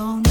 We're 0.00 0.29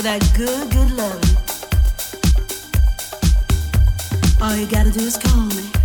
for 0.00 0.04
that 0.04 0.32
good, 0.34 0.70
good 0.70 0.90
loving. 0.92 1.36
All 4.40 4.56
you 4.56 4.66
gotta 4.66 4.90
do 4.90 5.00
is 5.00 5.18
call 5.18 5.44
me. 5.46 5.79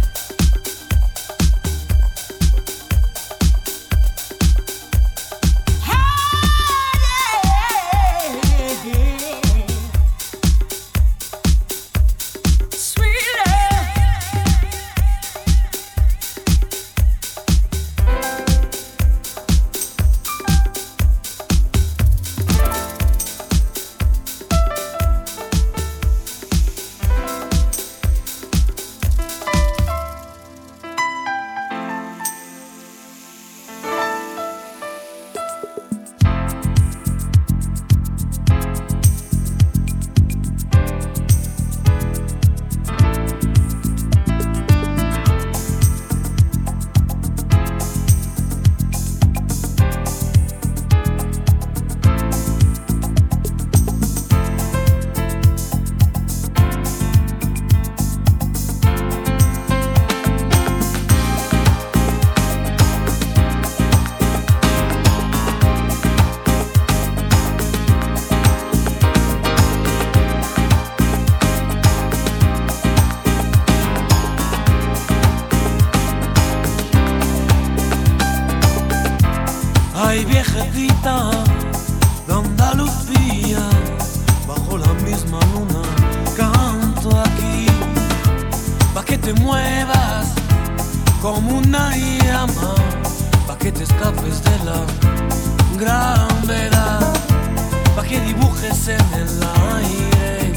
mujer 98.46 98.74
se 98.74 98.94
me 98.94 99.26
la 99.40 99.78
aire, 99.78 100.54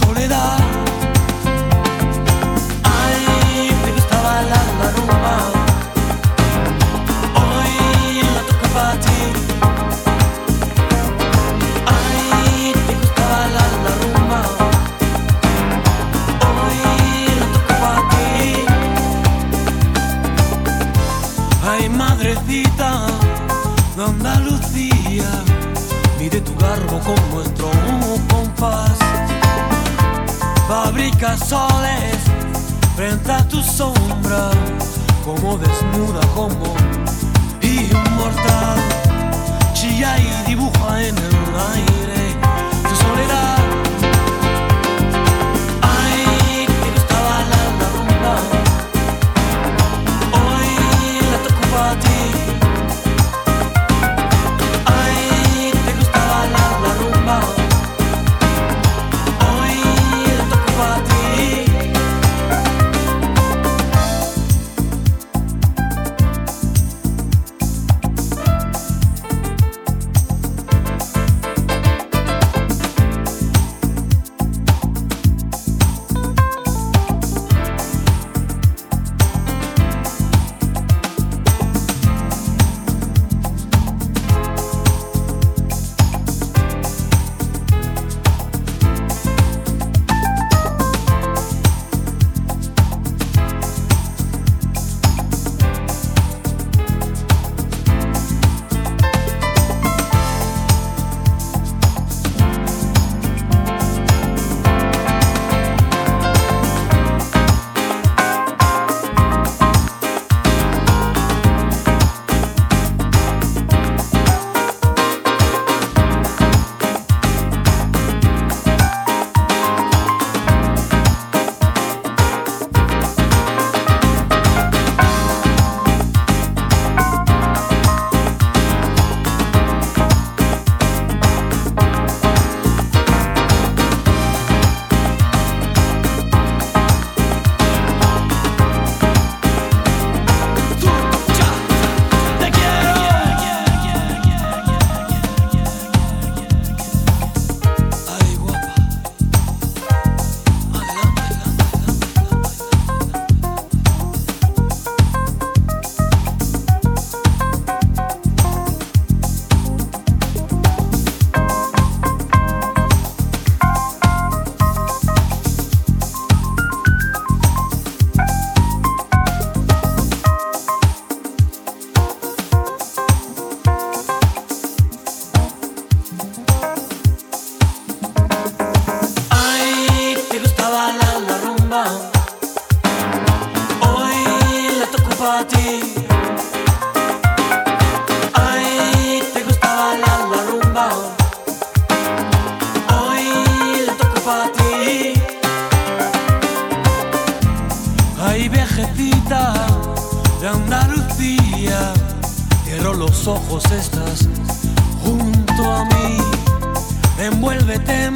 soledad. 0.00 0.71
girasoles 31.22 32.18
frente 32.96 33.30
a 33.30 33.46
tu 33.46 33.62
sombra, 33.62 34.50
como 35.24 35.56
desnuda, 35.56 36.20
como 36.34 36.74
inmortal, 37.62 38.80
chilla 39.72 40.18
y 40.18 40.48
dibuja 40.48 41.00
en 41.00 41.16
el 41.16 41.34
aire. 41.74 42.31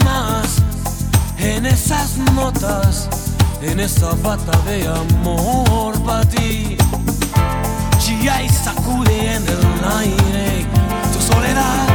Más 0.07 0.63
en 1.39 1.67
esas 1.67 2.17
notas, 2.35 3.09
en 3.61 3.81
esa 3.81 4.11
bata 4.23 4.57
de 4.69 4.87
amor 4.89 5.93
para 6.07 6.25
ti. 6.25 6.77
Chilla 7.99 8.43
y 8.43 8.49
sacude 8.49 9.35
en 9.37 9.43
el 9.55 9.65
aire 10.01 10.67
tu 11.13 11.21
soledad. 11.21 11.87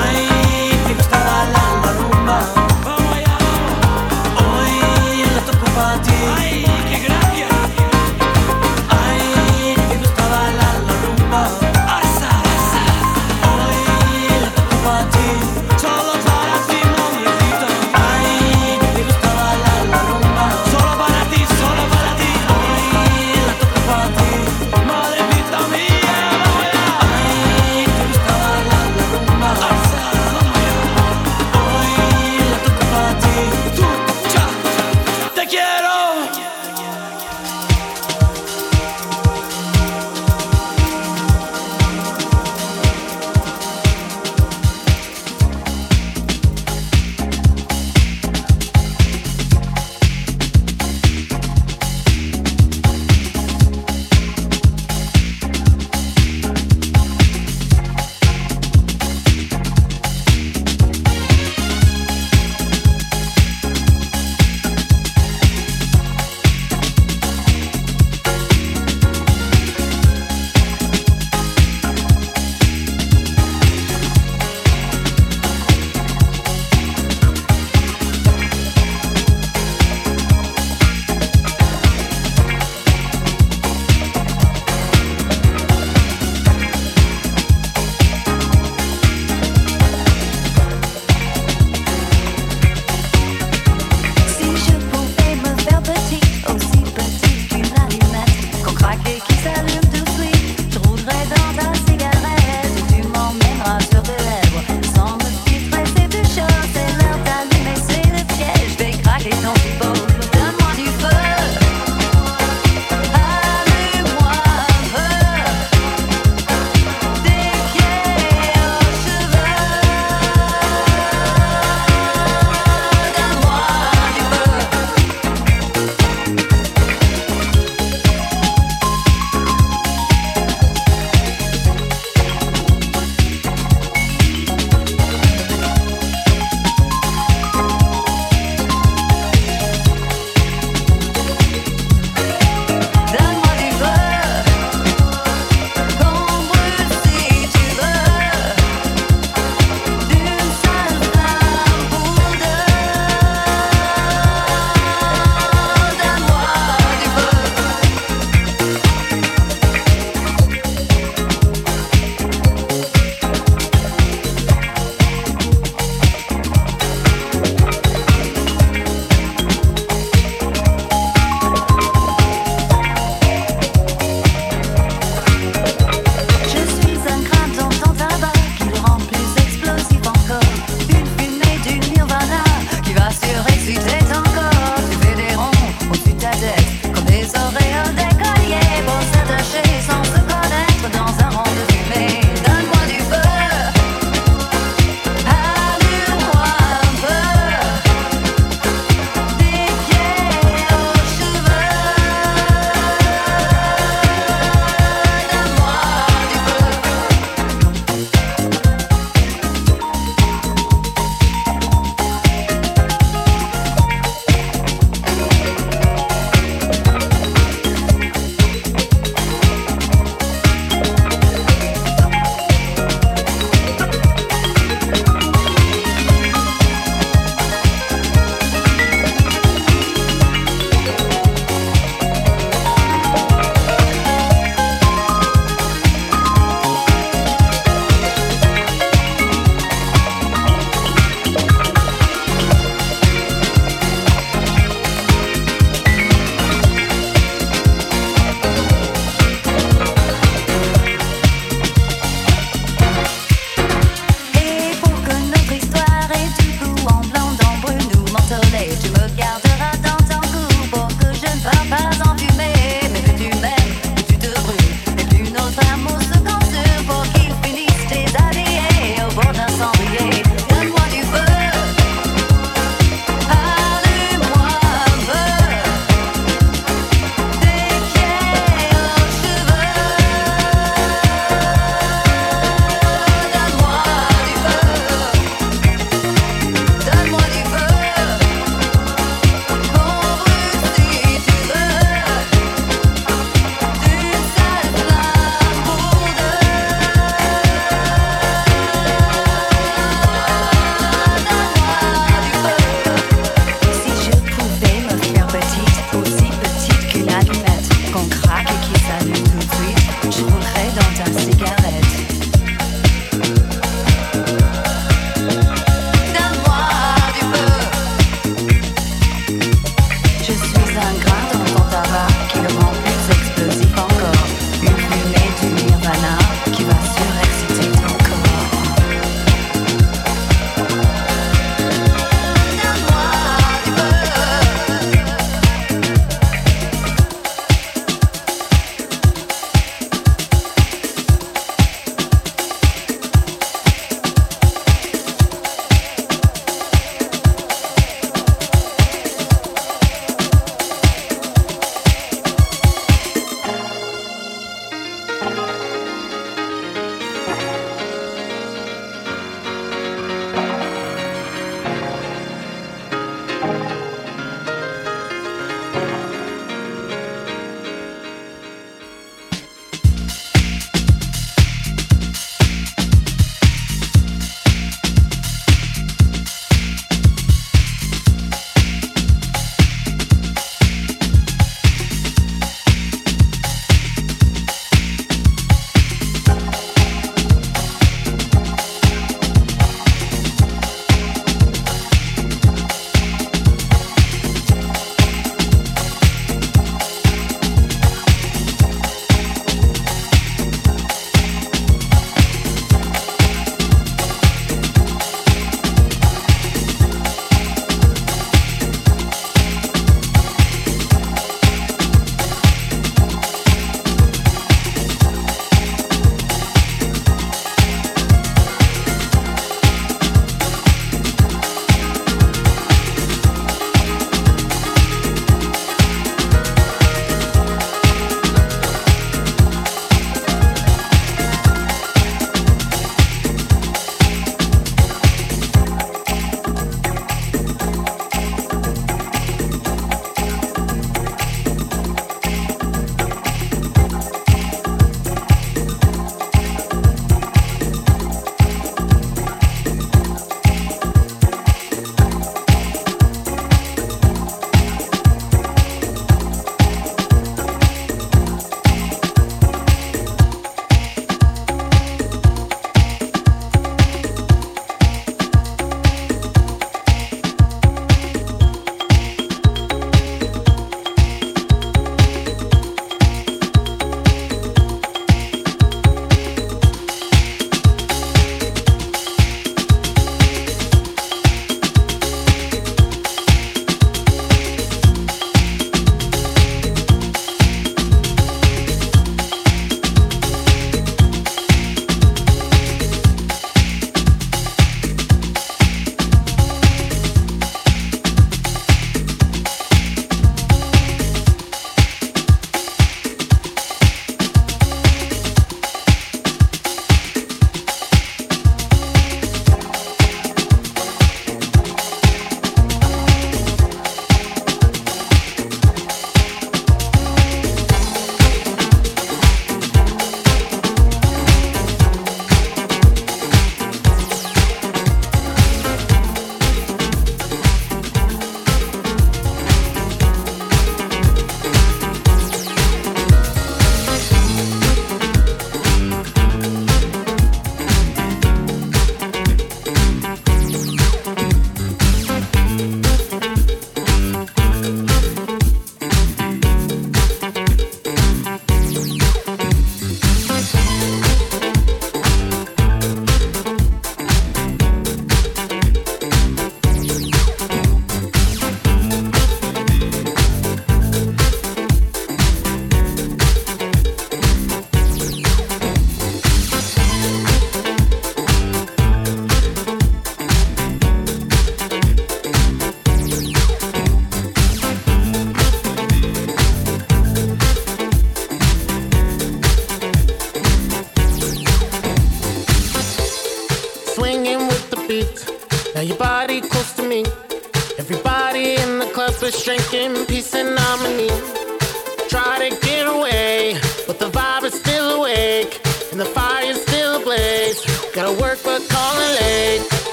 Ay, 0.00 0.28
que 0.86 0.94
gusta 0.94 1.18
bailar 1.28 1.72
la 1.84 1.92
rumba. 2.00 2.38
Hoy 4.40 4.74
la 5.34 5.40
toco 5.48 5.66
para 5.76 6.02
ti. 6.02 6.17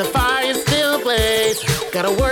The 0.00 0.06
fire 0.06 0.46
is 0.46 0.62
still 0.62 0.98
ablaze. 0.98 1.62
Gotta 1.92 2.10
work 2.22 2.29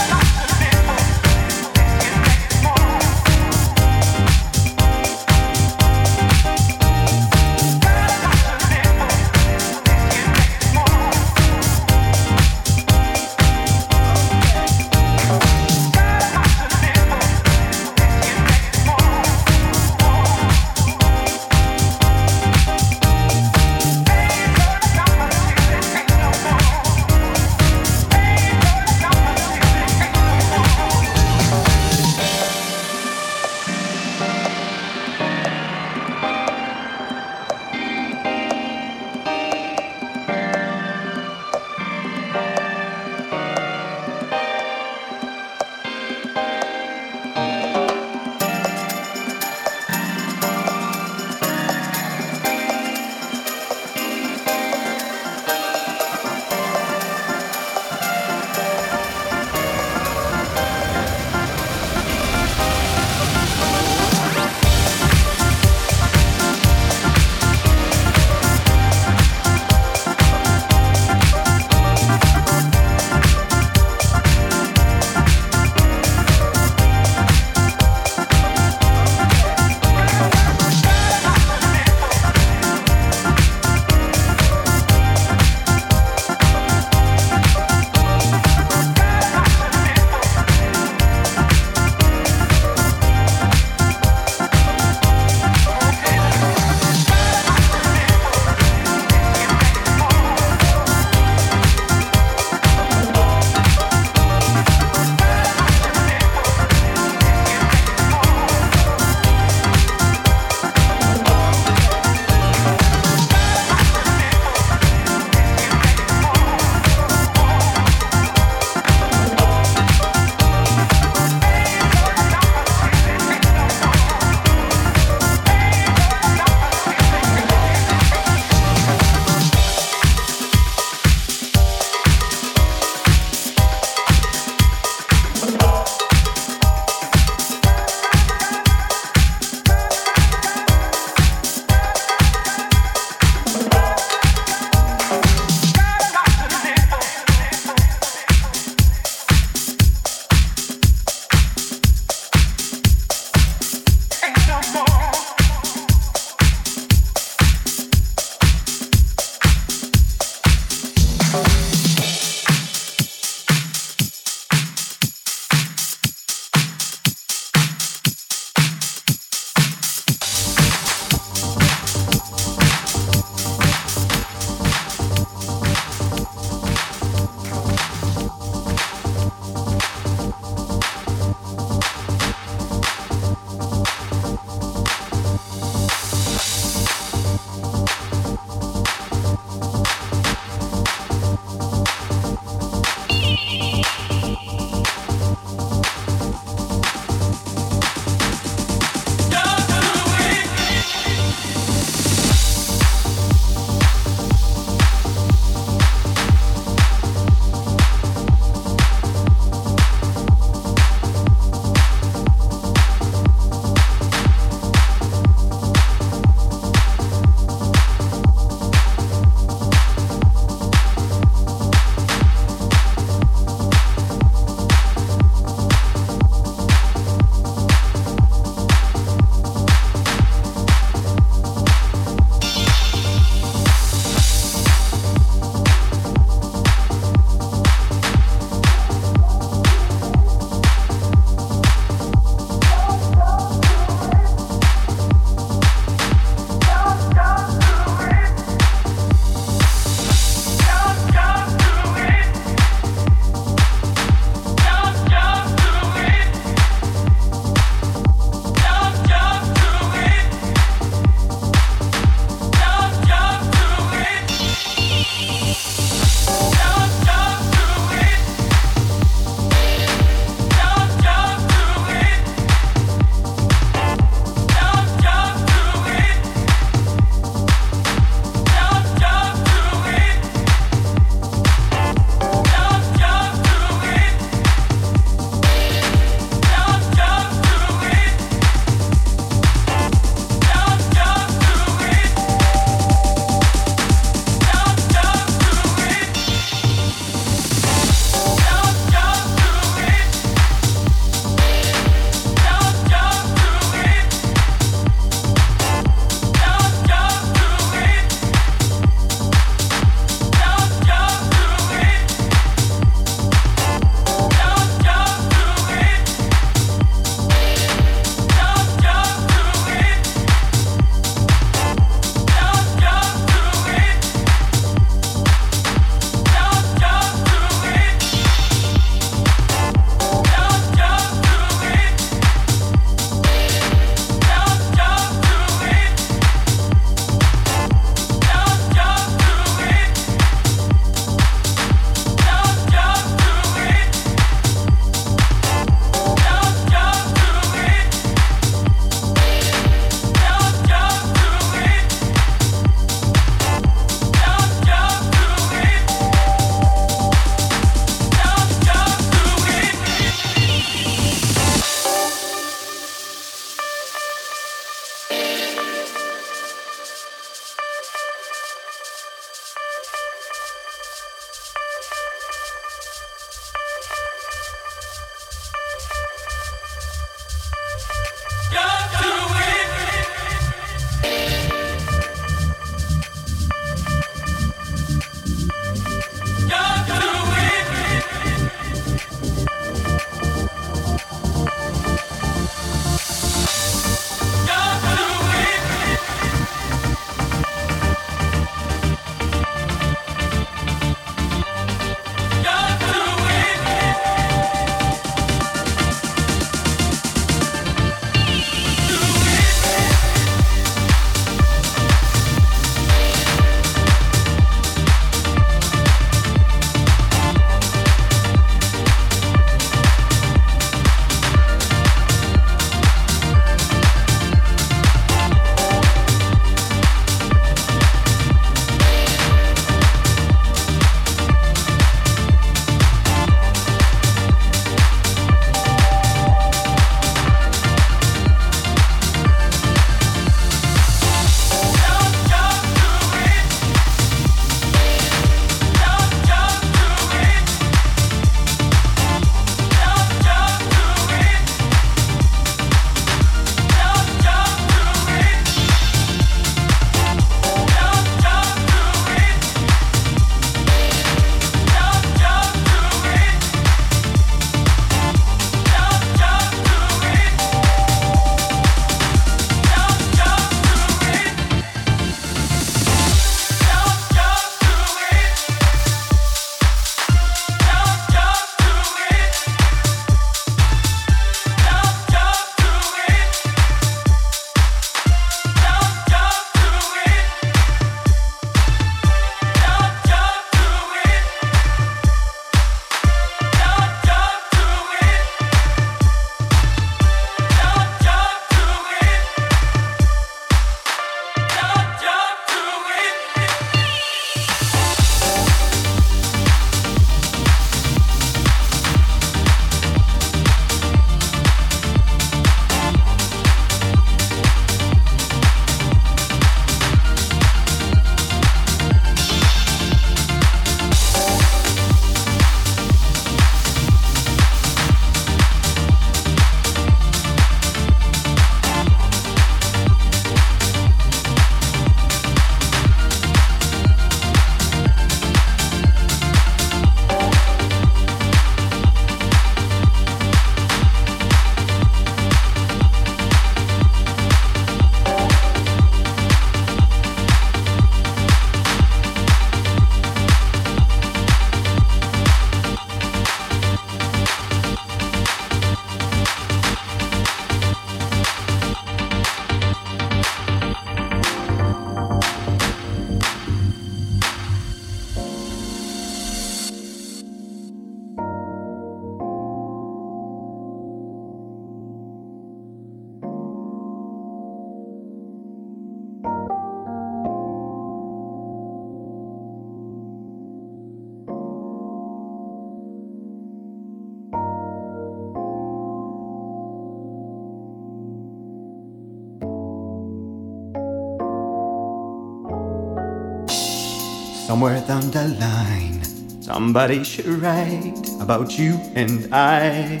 Somewhere 594.56 594.80
down 594.88 595.10
the 595.10 595.28
line, 595.38 596.02
somebody 596.40 597.04
should 597.04 597.26
write 597.26 598.08
about 598.22 598.58
you 598.58 598.80
and 598.94 599.28
I. 599.30 600.00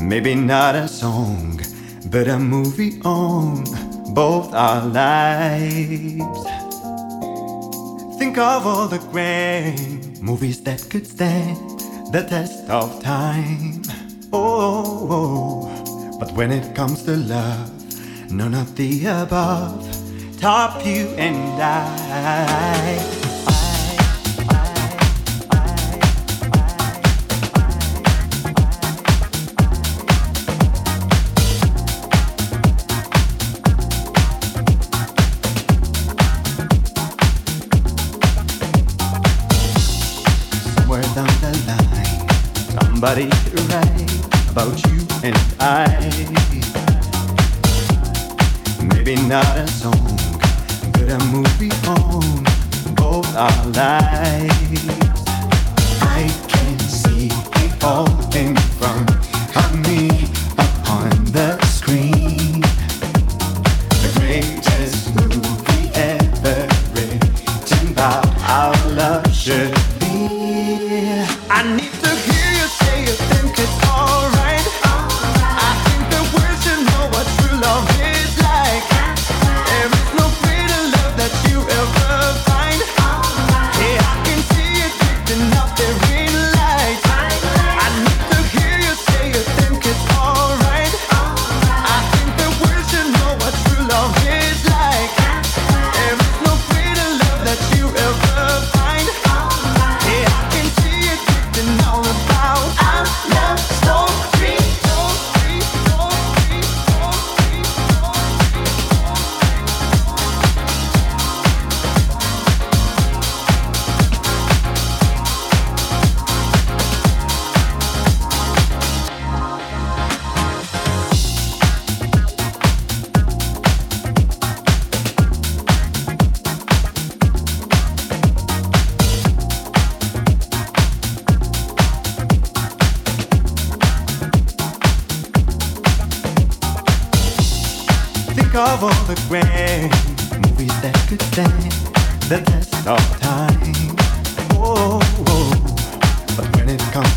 Maybe 0.00 0.34
not 0.34 0.74
a 0.74 0.88
song, 0.88 1.60
but 2.10 2.26
a 2.26 2.40
movie 2.40 3.00
on 3.04 3.62
both 4.12 4.52
our 4.52 4.84
lives. 4.84 6.42
Think 8.18 8.36
of 8.36 8.66
all 8.66 8.88
the 8.88 8.98
great 9.12 10.18
movies 10.20 10.60
that 10.64 10.90
could 10.90 11.06
stand 11.06 11.78
the 12.10 12.26
test 12.28 12.68
of 12.68 13.00
time. 13.00 13.82
Oh, 14.32 15.06
oh, 15.08 16.18
but 16.18 16.32
when 16.32 16.50
it 16.50 16.74
comes 16.74 17.04
to 17.04 17.16
love, 17.16 17.70
none 18.32 18.54
of 18.54 18.74
the 18.74 19.06
above 19.06 19.91
top 20.42 20.84
you 20.84 21.06
and 21.18 21.62
I. 21.62 22.98
somebody 42.72 43.28
write 43.68 44.50
about 44.50 44.74
you 44.86 45.06
and 45.22 45.38
I. 45.60 45.86
Maybe 48.82 49.14
not 49.22 49.46
a 49.56 49.68
song, 49.68 50.21
but 51.06 51.22
a 51.22 51.24
movie 51.26 51.70
on 51.88 52.44
both 52.94 53.34
our 53.36 53.66
lives. 53.70 54.86
I 56.00 56.28
can 56.48 56.78
see 56.78 57.26
it 57.26 57.84
all 57.84 58.08
in 58.34 58.56
front 58.56 59.10
of 59.56 59.88
me 59.88 60.11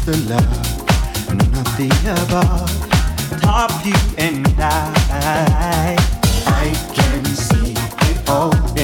the 0.05 0.17
love, 0.29 1.27
none 1.29 1.55
of 1.59 1.77
the 1.77 1.89
above. 2.21 3.41
Top 3.41 3.71
you 3.83 3.95
and 4.19 4.45
I, 4.59 5.95
I 6.45 6.73
can 6.93 7.25
see 7.25 7.73
it 7.73 8.29
all. 8.29 8.74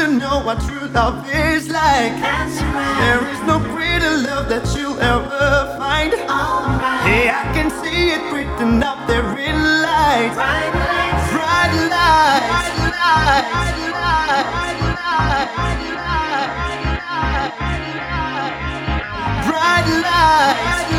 to 0.00 0.08
know 0.08 0.40
what 0.42 0.58
true 0.62 0.88
love 0.88 1.28
is 1.28 1.68
like. 1.68 2.12
Right. 2.12 2.96
There 3.04 3.28
is 3.32 3.40
no 3.42 3.58
greater 3.58 4.16
love 4.28 4.48
that 4.48 4.64
you'll 4.74 4.98
ever 4.98 5.76
find. 5.76 6.14
Right. 6.14 7.02
Hey, 7.04 7.28
I 7.28 7.44
can 7.52 7.68
see 7.68 8.08
it 8.16 8.22
written 8.32 8.82
up 8.82 9.06
there 9.06 9.36
in 9.36 9.56
light. 9.84 10.32
Bright 10.32 10.72
lights, 10.72 11.32
bright 11.36 11.74
lights, 11.92 12.48
bright 12.48 12.88
lights, 12.96 13.50
bright 19.46 19.88
lights. 20.00 20.89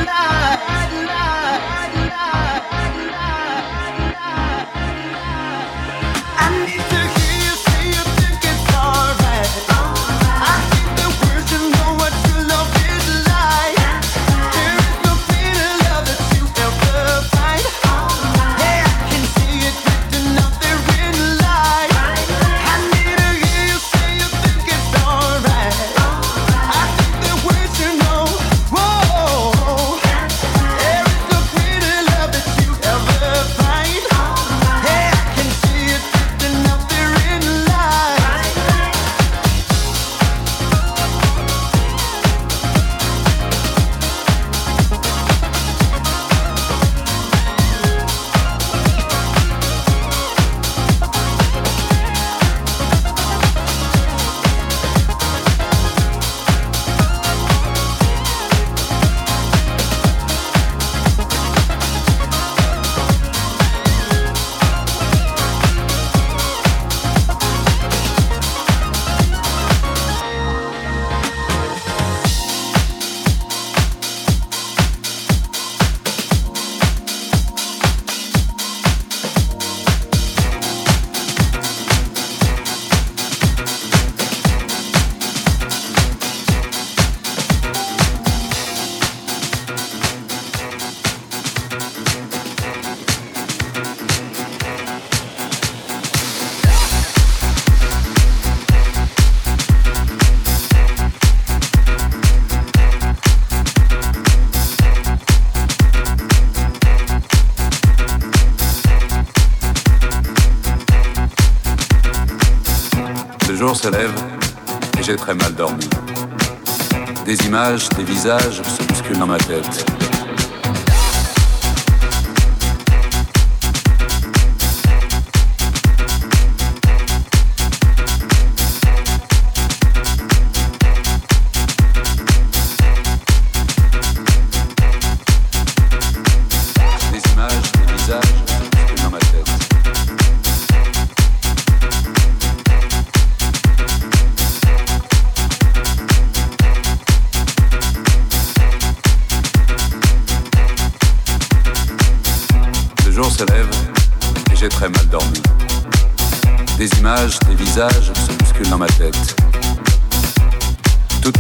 visage 118.21 118.61
se 118.61 119.17
dans 119.17 119.25
ma 119.25 119.39
tête. 119.39 119.90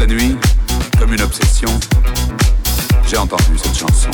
Nuit, 0.07 0.35
comme 0.97 1.13
une 1.13 1.21
obsession, 1.21 1.69
j'ai 3.07 3.17
entendu 3.17 3.57
cette 3.57 3.77
chanson. 3.77 4.09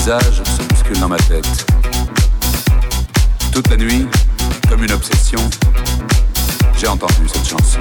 Des 0.00 0.12
visages 0.12 0.42
se 0.44 0.62
bousculent 0.62 1.00
dans 1.00 1.08
ma 1.08 1.16
tête. 1.16 1.66
Toute 3.52 3.68
la 3.68 3.76
nuit, 3.76 4.06
comme 4.68 4.82
une 4.84 4.92
obsession, 4.92 5.40
j'ai 6.78 6.86
entendu 6.86 7.28
cette 7.28 7.46
chanson. 7.46 7.80